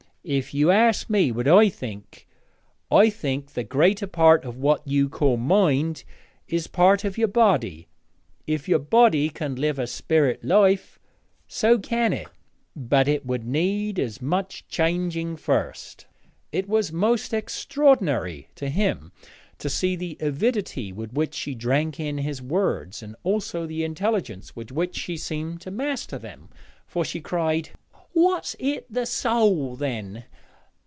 If 0.23 0.53
you 0.53 0.69
ask 0.69 1.09
me 1.09 1.31
what 1.31 1.47
I 1.47 1.67
think, 1.67 2.27
I 2.91 3.09
think 3.09 3.53
the 3.53 3.63
greater 3.63 4.05
part 4.05 4.45
of 4.45 4.55
what 4.55 4.87
you 4.87 5.09
call 5.09 5.35
mind 5.35 6.03
is 6.47 6.67
part 6.67 7.03
of 7.03 7.17
your 7.17 7.27
body. 7.27 7.87
If 8.45 8.69
your 8.69 8.77
body 8.77 9.31
can 9.31 9.55
live 9.55 9.79
a 9.79 9.87
spirit 9.87 10.45
life, 10.45 10.99
so 11.47 11.79
can 11.79 12.13
it; 12.13 12.27
but 12.75 13.07
it 13.07 13.25
would 13.25 13.47
need 13.47 13.97
as 13.97 14.21
much 14.21 14.67
changing 14.67 15.37
first.' 15.37 16.05
It 16.51 16.69
was 16.69 16.93
most 16.93 17.33
extraordinary 17.33 18.47
to 18.57 18.69
him 18.69 19.11
to 19.57 19.71
see 19.71 19.95
the 19.95 20.17
avidity 20.19 20.93
with 20.93 21.13
which 21.13 21.33
she 21.33 21.55
drank 21.55 21.99
in 21.99 22.19
his 22.19 22.43
words, 22.43 23.01
and 23.01 23.15
also 23.23 23.65
the 23.65 23.83
intelligence 23.83 24.55
with 24.55 24.71
which 24.71 24.95
she 24.95 25.17
seemed 25.17 25.61
to 25.61 25.71
master 25.71 26.19
them, 26.19 26.49
for 26.85 27.03
she 27.03 27.21
cried 27.21 27.71
'What's 28.13 28.57
i' 28.61 28.83
the 28.89 29.03
soäl 29.03 29.77
then? 29.77 30.25